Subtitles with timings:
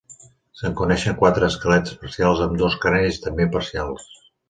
[0.61, 4.15] Se'n coneixen quatre esquelets parcials amb dos cranis també parcials.